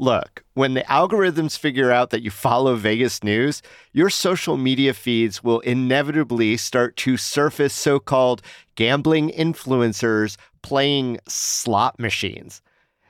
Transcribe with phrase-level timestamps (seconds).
[0.00, 3.62] Look, when the algorithms figure out that you follow Vegas news,
[3.92, 8.40] your social media feeds will inevitably start to surface so called
[8.76, 12.62] gambling influencers playing slot machines.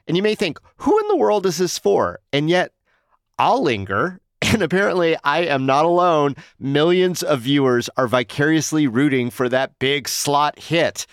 [0.07, 2.21] And you may think, who in the world is this for?
[2.32, 2.73] And yet,
[3.39, 4.20] I'll linger.
[4.41, 6.36] And apparently, I am not alone.
[6.61, 11.07] Millions of viewers are vicariously rooting for that big slot hit.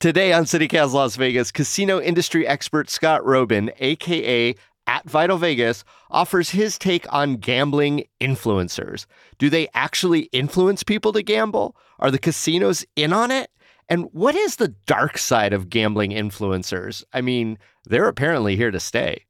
[0.00, 4.54] Today on CityCast Las Vegas, casino industry expert Scott Roeben, aka
[4.86, 9.06] at Vital Vegas, offers his take on gambling influencers.
[9.38, 11.76] Do they actually influence people to gamble?
[11.98, 13.50] Are the casinos in on it?
[13.88, 17.04] And what is the dark side of gambling influencers?
[17.12, 19.26] I mean, they're apparently here to stay.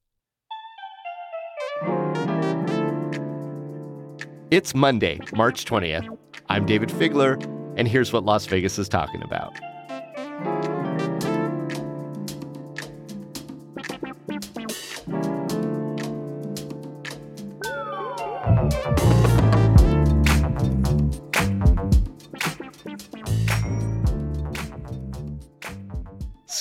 [4.50, 6.16] It's Monday, March 20th.
[6.48, 7.42] I'm Dayvid Figler,
[7.76, 9.52] and here's what Las Vegas is talking about.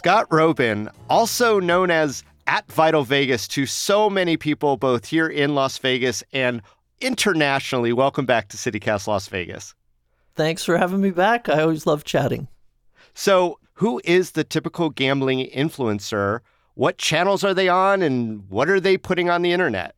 [0.05, 5.55] Scott Roeben, also known as at Vital Vegas to so many people, both here in
[5.55, 6.61] Las Vegas and
[7.01, 7.91] internationally.
[7.91, 9.73] Welcome back to CityCast Las Vegas.
[10.35, 11.49] Thanks for having me back.
[11.49, 12.47] I always love chatting.
[13.15, 16.41] So, who is the typical gambling influencer?
[16.75, 19.95] What channels are they on and what are they putting on the internet?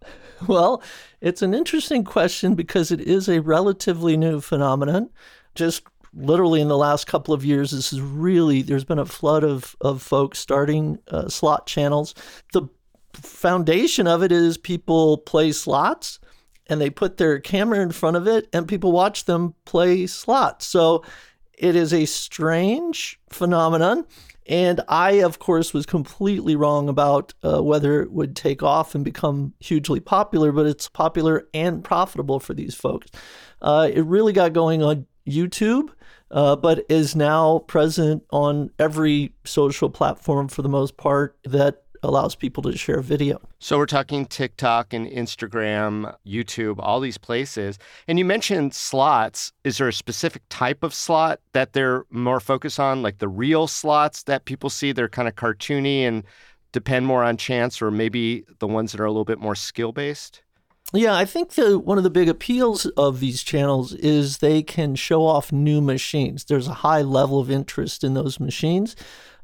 [0.46, 0.80] Well,
[1.20, 5.10] it's an interesting question because it is a relatively new phenomenon.
[5.56, 5.82] Just
[6.14, 9.76] literally in the last couple of years, this is really, there's been a flood of,
[9.80, 12.14] of folks starting uh, slot channels.
[12.52, 12.62] The
[13.12, 16.18] foundation of it is people play slots
[16.68, 20.66] and they put their camera in front of it and people watch them play slots.
[20.66, 21.04] So
[21.58, 24.06] it is a strange phenomenon.
[24.46, 29.04] And I, of course, was completely wrong about uh, whether it would take off and
[29.04, 33.08] become hugely popular, but it's popular and profitable for these folks.
[33.62, 35.90] Uh, it really got going on YouTube
[36.30, 42.34] uh, but is now present on every social platform for the most part that allows
[42.34, 43.40] people to share video.
[43.58, 47.78] So we're talking TikTok and Instagram, YouTube, all these places.
[48.08, 49.52] And you mentioned slots.
[49.64, 53.66] Is there a specific type of slot that they're more focused on, like the real
[53.66, 54.92] slots that people see?
[54.92, 56.24] They're kind of cartoony and
[56.72, 59.92] depend more on chance, or maybe the ones that are a little bit more skill
[59.92, 60.42] based?
[60.92, 64.96] Yeah, I think the one of the big appeals of these channels is they can
[64.96, 66.44] show off new machines.
[66.44, 68.96] There's a high level of interest in those machines.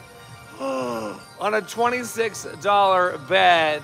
[1.39, 3.83] on a $26 bet.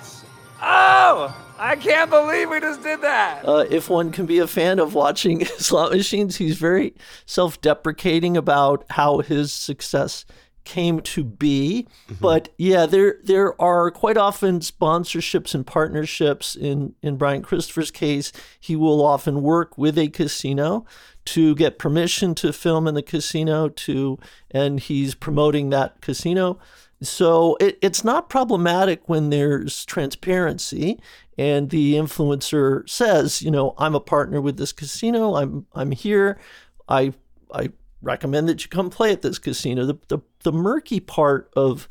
[0.61, 3.47] Oh, I can't believe we just did that.
[3.47, 6.95] Uh, if one can be a fan of watching slot machines, he's very
[7.25, 10.25] self deprecating about how his success
[10.63, 11.87] came to be.
[12.07, 12.15] Mm-hmm.
[12.21, 16.55] But yeah, there there are quite often sponsorships and partnerships.
[16.55, 20.85] In in Brian Christopher's case, he will often work with a casino
[21.25, 24.17] to get permission to film in the casino to
[24.49, 26.59] and he's promoting that casino
[27.01, 30.99] so it, it's not problematic when there's transparency
[31.37, 35.35] and the influencer says, you know, I'm a partner with this casino.
[35.35, 36.39] I'm I'm here.
[36.87, 37.13] I
[37.53, 37.71] I
[38.03, 39.85] recommend that you come play at this casino.
[39.85, 41.87] The the, the murky part of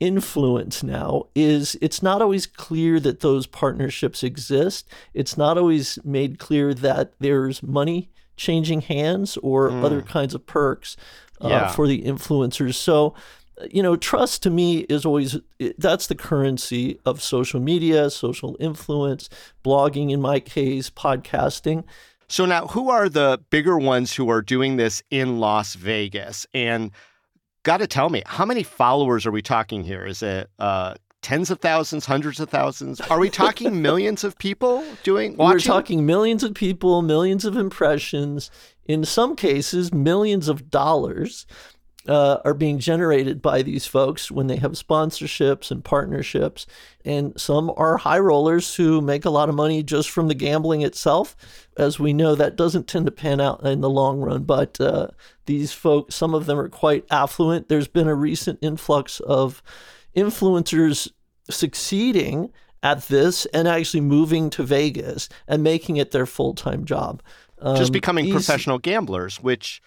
[0.00, 4.88] influence now is it's not always clear that those partnerships exist.
[5.14, 8.10] It's not always made clear that there's money
[8.40, 9.84] changing hands or mm.
[9.84, 10.96] other kinds of perks
[11.42, 11.68] uh, yeah.
[11.68, 12.74] for the influencers.
[12.74, 13.14] So
[13.70, 15.36] you know, trust to me is always
[15.76, 19.28] that's the currency of social media, social influence,
[19.62, 21.84] blogging in my case, podcasting.
[22.28, 26.46] So now, who are the bigger ones who are doing this in Las Vegas?
[26.54, 26.90] And
[27.64, 30.06] got to tell me, how many followers are we talking here?
[30.06, 33.00] Is it uh, tens of thousands, hundreds of thousands?
[33.02, 35.54] Are we talking millions of people doing watching?
[35.54, 38.50] We're talking millions of people, millions of impressions,
[38.86, 41.46] in some cases, millions of dollars.
[42.08, 46.66] Uh, are being generated by these folks when they have sponsorships and partnerships.
[47.04, 50.80] And some are high rollers who make a lot of money just from the gambling
[50.80, 51.36] itself.
[51.76, 54.44] As we know, that doesn't tend to pan out in the long run.
[54.44, 55.08] But uh,
[55.44, 57.68] these folks, some of them are quite affluent.
[57.68, 59.62] There's been a recent influx of
[60.16, 61.10] influencers
[61.48, 62.50] succeeding
[62.82, 67.22] at this and actually moving to Vegas and making it their full time job.
[67.58, 69.82] Um, Just becoming professional gamblers, which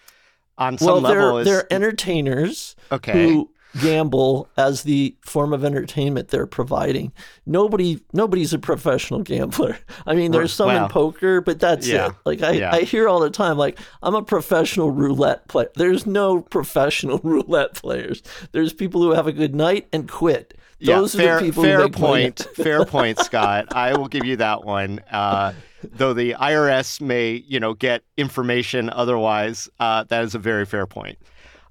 [0.56, 3.12] on some well, level they're, is they're entertainers Okay.
[3.12, 3.50] who
[3.80, 7.12] gamble as the form of entertainment they're providing.
[7.46, 9.78] Nobody, nobody's a professional gambler.
[10.06, 10.84] I mean, there's some Wow.
[10.84, 12.08] in poker, but that's Yeah.
[12.08, 12.12] it.
[12.24, 12.72] Like I, Yeah.
[12.74, 15.70] I hear all the time, like I'm a professional roulette player.
[15.76, 18.22] There's no professional roulette players.
[18.52, 20.54] There's people who have a good night and quit.
[20.78, 22.38] Yeah, Those fair, are the people who fair point.
[22.56, 23.74] fair point, Scott.
[23.74, 25.00] I will give you that one.
[25.10, 25.52] Uh,
[25.96, 30.86] though the IRS may, you know, get information otherwise, uh, that is a very fair
[30.86, 31.18] point.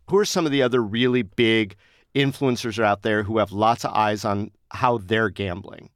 [0.10, 1.76] Who are some of the other really big
[2.16, 5.90] influencers are out there who have lots of eyes on how they're gambling?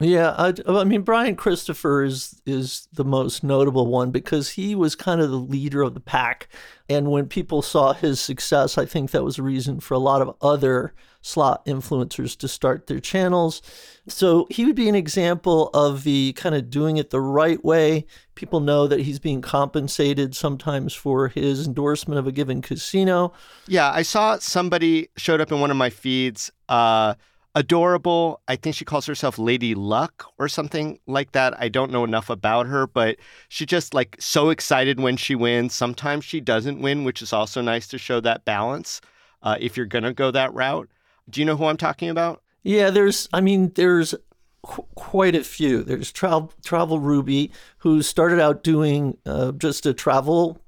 [0.00, 4.96] Yeah, I, I mean Brian Christopher is is the most notable one because he was
[4.96, 6.48] kind of the leader of the pack,
[6.88, 10.20] and when people saw his success, I think that was a reason for a lot
[10.20, 13.62] of other slot influencers to start their channels.
[14.08, 18.04] So he would be an example of the kind of doing it the right way.
[18.34, 23.32] People know that he's being compensated sometimes for his endorsement of a given casino.
[23.66, 26.50] Yeah, I saw somebody showed up in one of my feeds.
[26.68, 27.14] Uh,
[27.54, 28.40] adorable.
[28.48, 31.58] I think she calls herself Lady Luck or something like that.
[31.60, 33.16] I don't know enough about her, but
[33.48, 35.74] she just like so excited when she wins.
[35.74, 39.00] Sometimes she doesn't win, which is also nice to show that balance.
[39.42, 40.88] Uh, if you're gonna go that route,
[41.28, 42.42] do you know who I'm talking about?
[42.62, 44.14] Yeah, there's, I mean, there's
[44.62, 45.82] qu- quite a few.
[45.82, 50.58] There's Travel, Travel Ruby, who started out doing uh, just a travel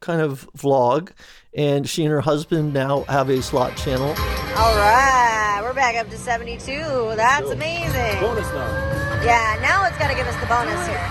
[0.00, 1.10] kind of vlog,
[1.54, 4.08] and she and her husband now have a slot channel.
[4.08, 6.72] All right, we're back up to 72.
[7.16, 8.20] That's amazing.
[8.20, 9.22] Bonus now.
[9.24, 11.08] Yeah, now it's got to give us the bonus here.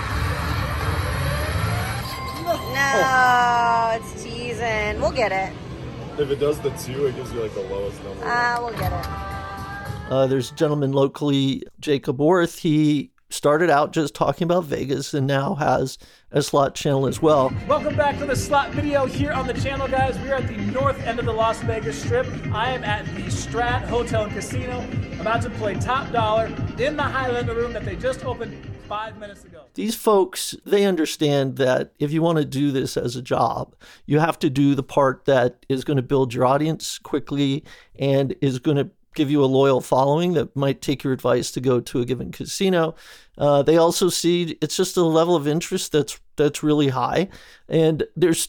[2.74, 5.00] No, it's teasing.
[5.00, 5.52] We'll get it.
[6.22, 8.22] If it does the two, it gives you like the lowest number.
[8.24, 10.12] Ah, we'll get it.
[10.12, 12.60] Uh, there's a gentleman locally, Jacob Orth.
[12.60, 15.98] He started out just talking about Vegas and now has
[16.30, 17.52] a slot channel as well.
[17.66, 20.16] Welcome back to the slot video here on the channel, guys.
[20.20, 22.26] We are at the north end of the Las Vegas Strip.
[22.52, 24.86] I am at the Strat Hotel and Casino,
[25.18, 26.46] about to play top dollar
[26.78, 29.64] in the Highlander room that they just opened five minutes ago.
[29.74, 33.74] these folks they understand that if you want to do this as a job
[34.06, 37.64] you have to do the part that is going to build your audience quickly
[37.98, 41.60] and is going to give you a loyal following that might take your advice to
[41.60, 42.94] go to a given casino
[43.38, 47.28] uh, they also see it's just a level of interest that's that's really high
[47.68, 48.48] and there's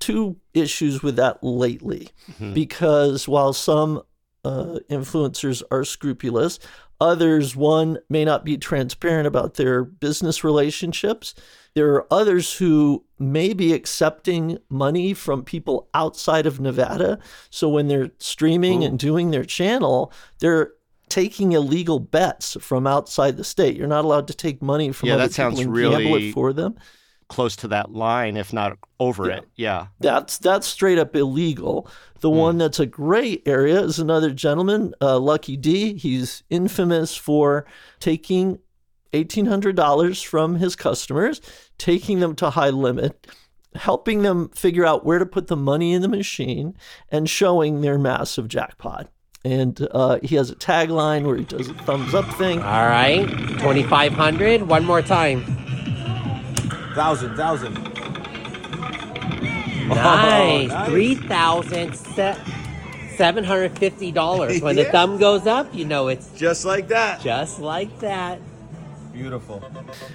[0.00, 2.08] two issues with that lately
[2.52, 4.02] because while some
[4.44, 6.58] uh, influencers are scrupulous.
[7.00, 11.34] Others, one, may not be transparent about their business relationships.
[11.74, 17.18] There are others who may be accepting money from people outside of Nevada.
[17.50, 20.72] So when they're streaming and doing their channel, they're
[21.08, 23.76] taking illegal bets from outside the state.
[23.76, 26.28] You're not allowed to take money from Yeah, other that people sounds and gamble really-
[26.30, 26.76] it for them.
[27.28, 29.44] Close to that line, if not over it.
[29.56, 29.88] Yeah.
[30.00, 31.88] That's that's straight up illegal.
[32.20, 35.94] The one that's a gray area is another gentleman, uh, Lucky D.
[35.96, 37.66] He's infamous for
[38.00, 38.60] taking
[39.12, 41.40] eighteen hundred dollars from his customers,
[41.76, 43.26] taking them to high limit,
[43.74, 46.76] helping them figure out where to put the money in the machine,
[47.10, 49.08] and showing their massive jackpot.
[49.44, 52.60] And uh, he has a tagline where he does a thumbs up thing.
[52.62, 54.62] All right, 2,500.
[54.62, 55.63] One more time.
[56.94, 57.74] Thousand, thousand.
[59.88, 60.68] Nice.
[60.68, 60.88] nice.
[60.88, 61.94] Three thousand
[63.16, 64.60] seven hundred fifty dollars.
[64.62, 67.20] When the thumb goes up, you know it's Just like that.
[67.20, 68.40] just like that.
[69.12, 69.62] Beautiful.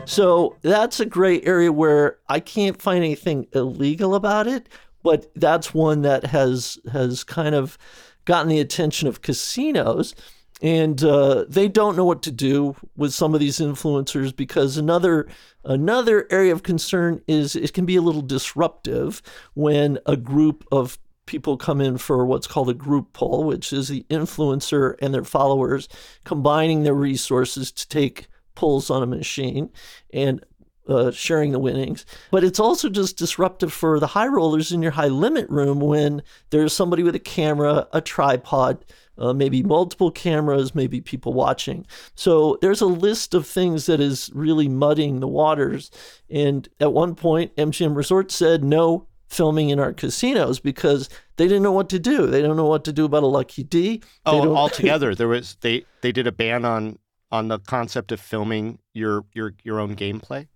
[0.05, 4.67] So that's a great area where I can't find anything illegal about it,
[5.03, 7.77] but that's one that has has kind of
[8.25, 10.15] gotten the attention of casinos,
[10.61, 15.27] and uh, they don't know what to do with some of these influencers because another
[15.63, 19.21] another area of concern is it can be a little disruptive
[19.53, 23.87] when a group of people come in for what's called a group pull, which is
[23.87, 25.87] the influencer and their followers
[26.23, 29.69] combining their resources to take pulls on a machine.
[30.11, 30.43] And
[30.89, 32.03] uh, sharing the winnings.
[32.31, 36.23] But it's also just disruptive for the high rollers in your high limit room when
[36.49, 38.83] there's somebody with a camera, a tripod,
[39.19, 41.85] uh, maybe multiple cameras, maybe people watching.
[42.15, 45.91] So there's a list of things that is really muddying the waters.
[46.29, 51.63] And at one point, MGM Resort said no filming in our casinos because they didn't
[51.63, 52.25] know what to do.
[52.27, 54.01] They don't know what to do about a lucky D.
[54.25, 56.97] Oh, altogether, there was they they did a ban on
[57.31, 60.47] on the concept of filming your your your own gameplay.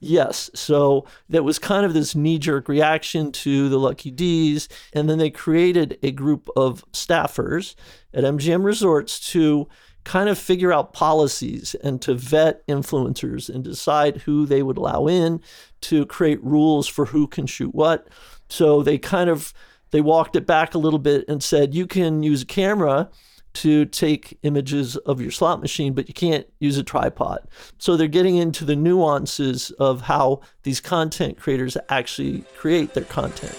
[0.00, 0.48] Yes.
[0.54, 4.68] So that was kind of this knee jerk reaction to the Lucky D's.
[4.92, 7.74] And then they created a group of staffers
[8.14, 9.68] at MGM Resorts to
[10.04, 15.06] kind of figure out policies and to vet influencers and decide who they would allow
[15.06, 15.40] in
[15.82, 18.08] to create rules for who can shoot what.
[18.48, 19.52] So they kind of
[19.90, 23.10] they walked it back a little bit and said you can use a camera
[23.58, 27.40] to take images of your slot machine, but you can't use a tripod.
[27.78, 33.56] So they're getting into the nuances of how these content creators actually create their content.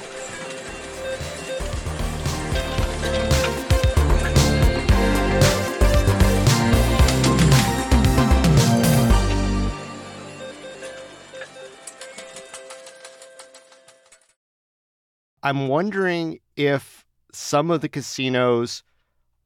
[15.43, 18.83] I'm wondering if some of the casinos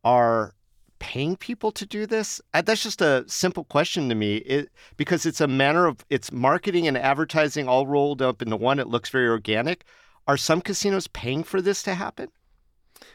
[0.03, 0.53] are
[0.99, 2.41] paying people to do this.
[2.53, 4.37] Uh, That's just a simple question to me.
[4.37, 8.79] It because it's a manner of it's marketing and advertising all rolled up into one.
[8.79, 9.83] It looks very organic.
[10.27, 12.29] Are some casinos paying for this to happen?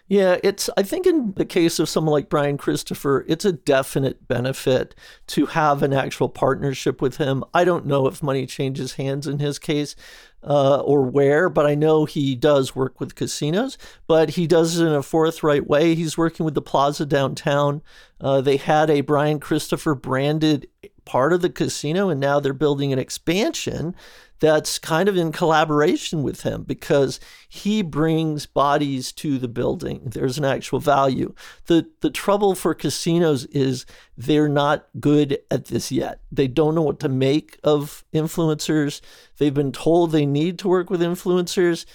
[0.07, 4.27] Yeah, it's I think in the case of someone like Brian Christopher, it's a definite
[4.27, 4.95] benefit
[5.29, 7.45] to have an actual partnership with him.
[7.53, 9.95] I don't know if money changes hands in his case
[10.43, 13.77] uh, or where, but I know he does work with casinos,
[14.07, 15.95] but he does it in a forthright way.
[15.95, 17.83] He's working with the Plaza downtown.
[18.21, 20.69] Uh, they had a Brian Christopher branded
[21.09, 23.97] part of the casino, and now they're building an expansion
[24.41, 30.03] that's kind of in collaboration with him because he brings bodies to the building.
[30.05, 31.35] There's an actual value.
[31.67, 33.87] The the trouble for casinos is
[34.17, 36.21] they're not good at this yet.
[36.31, 39.01] They don't know what to make of influencers.
[39.39, 41.87] They've been told they need to work with influencers.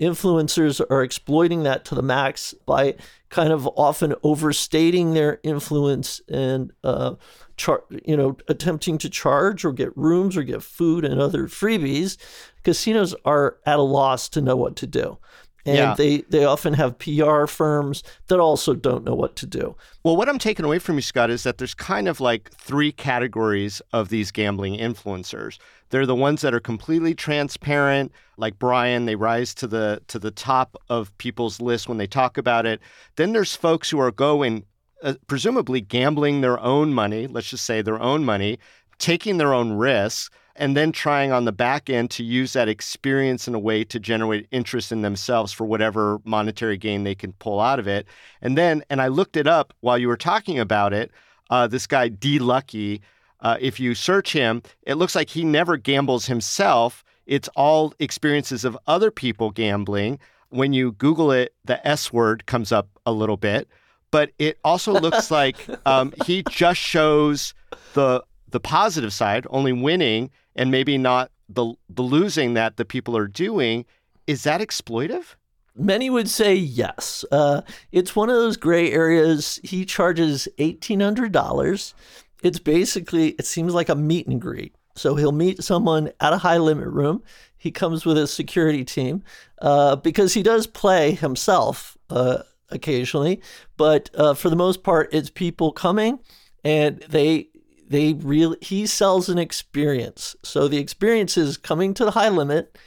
[0.00, 2.96] Influencers are exploiting that to the max by
[3.28, 7.14] kind of often overstating their influence and uh,
[7.62, 12.16] char- you know attempting to charge or get rooms or get food and other freebies
[12.64, 15.18] casinos are at a loss to know what to do
[15.64, 15.94] and Yeah.
[15.94, 20.28] they they often have PR firms that also don't know what to do Well, what
[20.28, 24.08] I'm taking away from you, Scott, is that there's kind of like three categories of
[24.08, 25.58] these gambling influencers.
[25.90, 29.04] They're the ones that are completely transparent, like Brian.
[29.04, 32.80] They rise to the to the top of people's list when they talk about it.
[33.16, 34.64] Then there's folks who are going,
[35.02, 37.26] uh, presumably gambling their own money.
[37.26, 38.58] Let's just say their own money,
[38.98, 43.48] taking their own risks, and then trying on the back end to use that experience
[43.48, 47.58] in a way to generate interest in themselves for whatever monetary gain they can pull
[47.58, 48.06] out of it.
[48.42, 51.10] And then, and I looked it up while you were talking about it.
[51.50, 53.00] Uh, this guy D Lucky,
[53.40, 57.02] uh, if you search him, it looks like he never gambles himself.
[57.26, 60.18] It's all experiences of other people gambling.
[60.50, 63.68] When you Google it, the S word comes up a little bit,
[64.12, 67.52] but it also looks like um, he just shows
[67.94, 73.16] the the positive side, only winning and maybe not the the losing that the people
[73.16, 73.84] are doing.
[74.28, 75.34] Is that exploitive?
[75.74, 77.24] Many would say yes.
[77.32, 79.58] Uh, it's one of those gray areas.
[79.64, 81.94] He charges $1,800.
[82.42, 84.74] It's basically, it seems like a meet and greet.
[84.96, 87.22] So he'll meet someone at a high limit room.
[87.56, 89.22] He comes with a security team
[89.62, 92.42] uh, because he does play himself uh,
[92.72, 93.40] occasionally.
[93.76, 96.18] But uh, for the most part, it's people coming
[96.64, 97.48] and they
[97.88, 100.34] they really he sells an experience.
[100.42, 102.78] So the experience is coming to the high limit.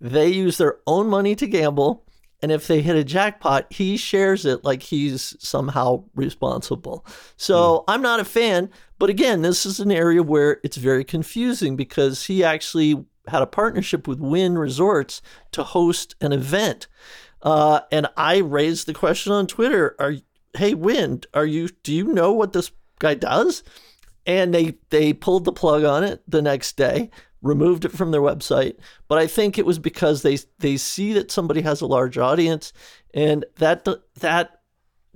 [0.00, 2.04] They use their own money to gamble.
[2.42, 7.04] And if they hit a jackpot, he shares it like he's somehow responsible.
[7.36, 8.70] So I'm not a fan.
[8.98, 13.46] But again, this is an area where it's very confusing because he actually had a
[13.46, 15.20] partnership with Wynn Resorts
[15.52, 16.86] to host an event.
[17.42, 20.14] Uh, and I raised the question on Twitter: Are
[20.56, 21.22] hey Wynn?
[21.32, 23.62] are you do you know what this guy does?
[24.26, 27.10] and they they pulled the plug on it the next day
[27.42, 28.76] removed it from their website
[29.08, 32.72] but i think it was because they they see that somebody has a large audience
[33.14, 34.60] and that that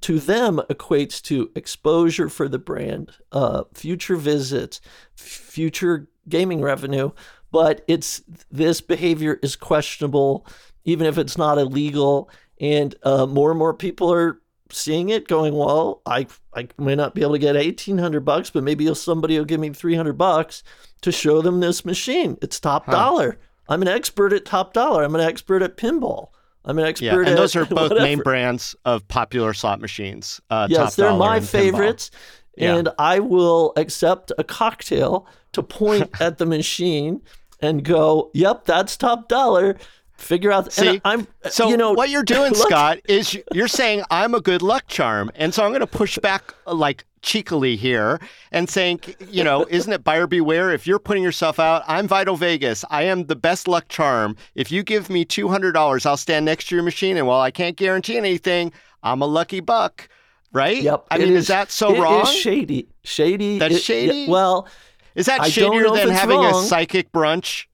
[0.00, 4.80] to them equates to exposure for the brand uh, future visits
[5.16, 7.10] future gaming revenue
[7.52, 10.46] but it's this behavior is questionable
[10.84, 15.54] even if it's not illegal and uh, more and more people are seeing it, going,
[15.54, 19.38] well, I I may not be able to get eighteen hundred bucks, but maybe somebody
[19.38, 20.62] will give me three hundred bucks
[21.02, 22.38] to show them this machine.
[22.42, 23.38] It's top dollar.
[23.68, 25.04] I'm an expert at top dollar.
[25.04, 26.28] I'm an expert at pinball.
[26.66, 30.40] I'm an expert Yeah, and at those are both name brands of popular slot machines.
[30.50, 32.10] Uh, Yes, they're my and favorites.
[32.56, 32.76] Yeah.
[32.76, 37.20] And I will accept a cocktail to point at the machine
[37.60, 39.76] and go, "Yep, that's top dollar."
[40.16, 40.72] Figure out.
[40.72, 44.34] See, and I'm so you know what you're doing, look- Scott, is you're saying I'm
[44.34, 48.20] a good luck charm, and so I'm going to push back uh, like cheekily here
[48.52, 50.70] and saying, you know, isn't it buyer beware?
[50.70, 52.84] If you're putting yourself out, I'm Vital Vegas.
[52.90, 54.36] I am the best luck charm.
[54.54, 57.40] If you give me two hundred dollars, I'll stand next to your machine, and while
[57.40, 60.08] I can't guarantee anything, I'm a lucky buck,
[60.52, 60.80] right?
[60.80, 61.06] Yep.
[61.10, 62.22] I it mean, is, that so it wrong?
[62.22, 62.88] is shady.
[63.02, 63.58] Shady.
[63.58, 64.28] That's it- shady?
[64.28, 64.68] well,
[65.16, 67.66] Is that I shadier than having a psychic brunch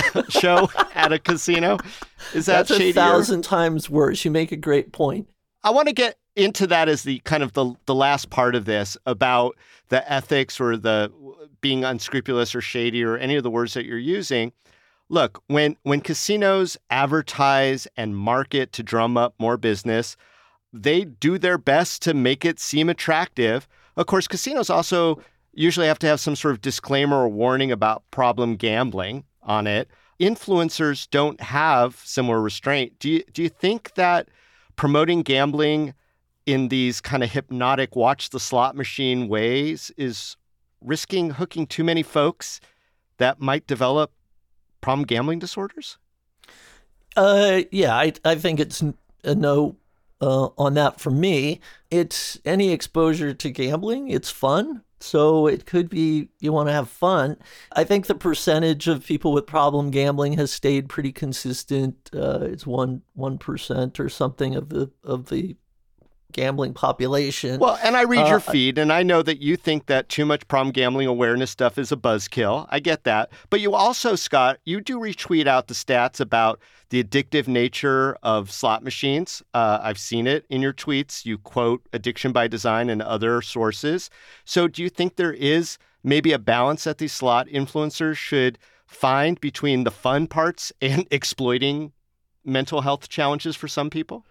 [0.28, 1.78] show at a casino?
[2.34, 4.24] Is that that's a thousand times worse.
[4.24, 5.28] You make a great point.
[5.64, 8.64] I want to get into that as the kind of the the last part of
[8.64, 9.56] this about
[9.88, 11.12] the ethics or the
[11.60, 14.52] being unscrupulous or shady or any of the words that you're using.
[15.08, 20.16] Look, when when casinos advertise and market to drum up more business,
[20.72, 23.68] they do their best to make it seem attractive.
[23.96, 25.22] Of course, casinos also
[25.52, 29.88] usually have to have some sort of disclaimer or warning about problem gambling on it.
[30.20, 32.98] Influencers don't have similar restraint.
[32.98, 34.28] Do you do you think that
[34.76, 35.94] promoting gambling
[36.46, 40.36] in these kind of hypnotic watch the slot machine ways is
[40.80, 42.60] risking hooking too many folks
[43.18, 44.12] that might develop
[44.80, 45.98] problem gambling disorders?
[47.16, 48.82] Uh, yeah, I I think it's
[49.24, 49.76] a no
[50.20, 51.60] uh, on that for me.
[51.90, 54.08] It's any exposure to gambling.
[54.08, 57.36] It's fun, so it could be you want to have fun.
[57.72, 62.10] I think the percentage of people with problem gambling has stayed pretty consistent.
[62.14, 65.56] Uh, it's one one percent or something of the of the
[66.32, 67.60] gambling population.
[67.60, 70.24] Well, and I read Uh, your feed, and I know that you think that too
[70.24, 72.66] much problem gambling awareness stuff is a buzzkill.
[72.70, 73.30] I get that.
[73.50, 78.50] But you also, Scott, you do retweet out the stats about the addictive nature of
[78.50, 79.42] slot machines.
[79.54, 81.24] Uh, I've seen it in your tweets.
[81.24, 84.10] You quote Addiction by Design and other sources.
[84.44, 89.40] So do you think there is maybe a balance that these slot influencers should find
[89.40, 91.92] between the fun parts and exploiting
[92.44, 94.26] mental health challenges for some people?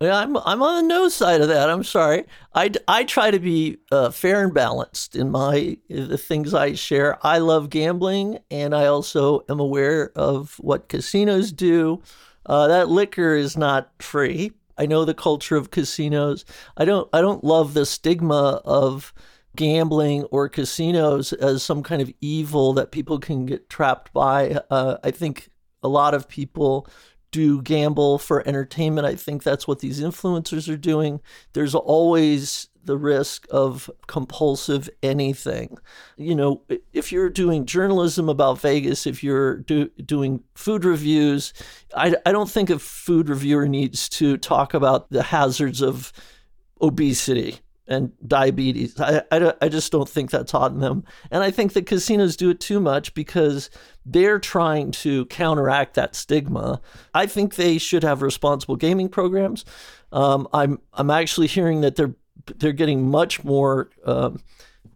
[0.00, 1.68] Yeah, I'm I'm on the no side of that.
[1.68, 2.24] I'm sorry.
[2.54, 7.18] I, I try to be uh, fair and balanced in my the things I share.
[7.24, 12.00] I love gambling, and I also am aware of what casinos do.
[12.46, 14.52] Uh, that liquor is not free.
[14.78, 16.46] I know the culture of casinos.
[16.78, 19.12] I don't I don't love the stigma of
[19.54, 24.60] gambling or casinos as some kind of evil that people can get trapped by.
[24.70, 25.50] Uh, I think
[25.82, 26.86] a lot of people
[27.30, 29.06] do gamble for entertainment.
[29.06, 31.20] I think that's what these influencers are doing.
[31.52, 35.78] There's always the risk of compulsive anything.
[36.16, 36.62] You know,
[36.92, 41.52] if you're doing journalism about Vegas, if you're do, doing food reviews,
[41.94, 46.12] I, I don't think a food reviewer needs to talk about the hazards of
[46.80, 48.98] obesity and diabetes.
[48.98, 51.04] I, I, I just don't think that's on them.
[51.30, 53.68] And I think that casinos do it too much because
[54.06, 56.80] they're trying to counteract that stigma.
[57.12, 59.64] I think they should have responsible gaming programs.
[60.12, 62.14] Um, I'm I'm actually hearing that they're
[62.56, 64.40] they're getting much more um,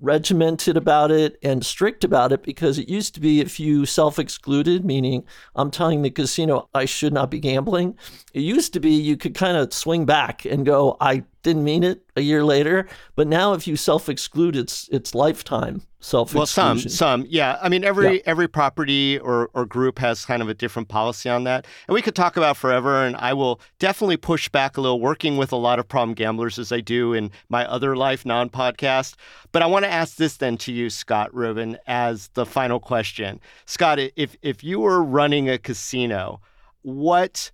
[0.00, 4.85] regimented about it and strict about it because it used to be if you self-excluded,
[4.85, 5.24] meaning
[5.57, 7.96] I'm telling the casino I should not be gambling.
[8.33, 11.85] It used to be you could kind of swing back and go, I didn't mean
[11.85, 12.88] it a year later.
[13.14, 16.38] But now if you self-exclude, it's it's lifetime self-exclusion.
[16.38, 17.59] Well, some, some, yeah.
[17.62, 21.44] I mean, every every property or or group has kind of a different policy on
[21.44, 23.04] that, and we could talk about forever.
[23.04, 26.59] And I will definitely push back a little, working with a lot of problem gamblers
[26.59, 29.14] as I do in my other life, non-podcast.
[29.52, 33.40] But I want to ask this then to you, Scott Roeben, as the final question.
[33.66, 36.40] Scott, if if you were running a casino,
[36.83, 37.52] what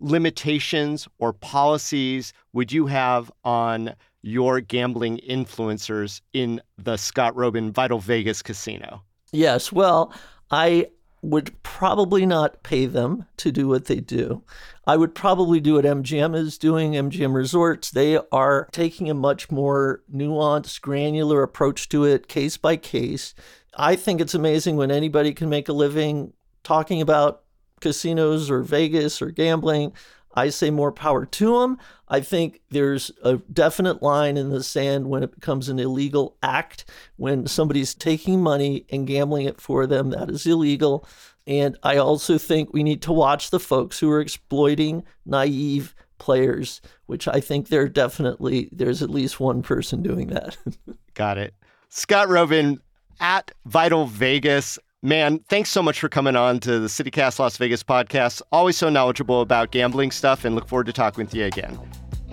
[0.00, 7.98] limitations or policies would you have on your gambling influencers in the Scott Roeben Vital
[7.98, 9.02] Vegas casino?
[9.32, 9.72] Yes.
[9.72, 10.12] Well,
[10.50, 10.88] I
[11.22, 14.42] would probably not pay them to do what they do.
[14.86, 17.90] I would probably do what MGM is doing, MGM Resorts.
[17.90, 23.34] They are taking a much more nuanced, granular approach to it, case by case.
[23.76, 26.32] I think it's amazing when anybody can make a living
[26.62, 27.42] talking about
[27.80, 29.92] casinos or Vegas or gambling.
[30.34, 31.78] I say more power to them.
[32.08, 36.84] I think there's a definite line in the sand when it becomes an illegal act.
[37.16, 41.06] When somebody's taking money and gambling it for them, that is illegal.
[41.46, 46.80] And I also think we need to watch the folks who are exploiting naive players,
[47.06, 50.56] which I think there definitely there's at least one person doing that.
[51.14, 51.54] Got it.
[51.88, 52.78] Scott Roeben
[53.18, 54.78] at Vital Vegas.
[55.02, 58.42] Man, thanks so much for coming on to the CityCast Las Vegas podcast.
[58.52, 61.80] Always so knowledgeable about gambling stuff and look forward to talking with you again.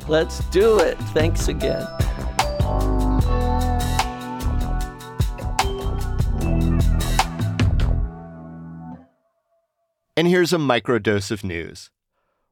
[0.09, 0.97] Let's do it.
[1.13, 1.87] Thanks again.
[10.17, 11.89] And here's a microdose of news.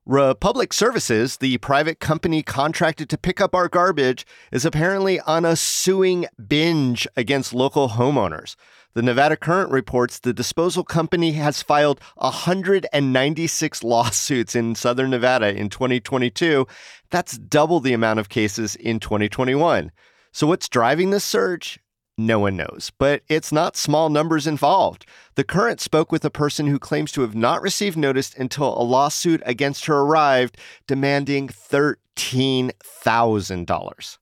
[0.06, 5.58] Republic Services, the private company contracted to pick up our garbage, is apparently on a
[5.58, 8.56] suing binge against local homeowners.
[8.96, 15.68] The Nevada Current reports the disposal company has filed 196 lawsuits in southern Nevada in
[15.68, 16.66] 2022.
[17.10, 19.92] That's double the amount of cases in 2021.
[20.32, 21.78] So, what's driving this surge?
[22.18, 25.06] No one knows, but it's not small numbers involved.
[25.36, 28.82] The Current spoke with a person who claims to have not received notice until a
[28.82, 34.18] lawsuit against her arrived, demanding $13,000.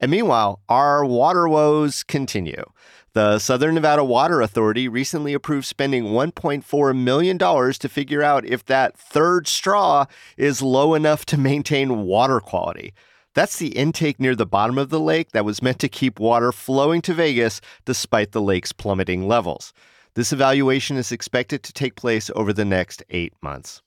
[0.00, 2.62] And meanwhile, our water woes continue.
[3.14, 8.98] The Southern Nevada Water Authority recently approved spending $1.4 million to figure out if that
[8.98, 12.92] third straw is low enough to maintain water quality.
[13.32, 16.50] That's the intake near the bottom of the lake that was meant to keep water
[16.50, 19.72] flowing to Vegas despite the lake's plummeting levels.
[20.14, 23.80] This evaluation is expected to take place over the next eight months.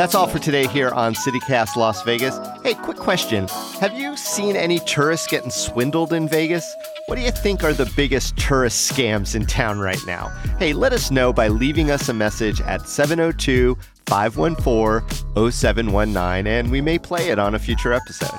[0.00, 2.38] That's all for today here on CityCast Las Vegas.
[2.62, 3.48] Hey, quick question.
[3.82, 6.64] Have you seen any tourists getting swindled in Vegas?
[7.04, 10.28] What do you think are the biggest tourist scams in town right now?
[10.58, 16.80] Hey, let us know by leaving us a message at 702 514 0719, and we
[16.80, 18.38] may play it on a future episode.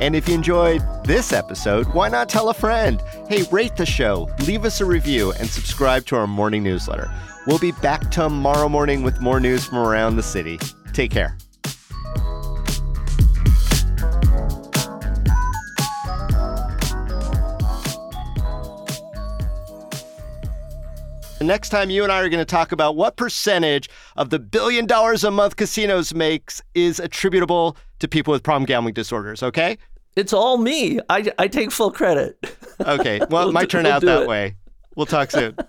[0.00, 3.02] And if you enjoyed this episode, why not tell a friend?
[3.28, 7.10] Hey, rate the show, leave us a review, and subscribe to our morning newsletter.
[7.48, 10.60] We'll be back tomorrow morning with more news from around the city.
[10.92, 11.36] Take care.
[21.38, 24.38] The next time you and I are going to talk about what percentage of the
[24.38, 29.76] billion dollars a month casinos makes is attributable to people with problem gambling disorders, okay?
[30.14, 31.00] It's all me.
[31.08, 32.38] I, I take full credit.
[32.80, 33.18] Okay.
[33.28, 34.28] Well, We'll it might do- turn we'll out that it.
[34.28, 34.54] way.
[34.94, 35.56] We'll talk soon.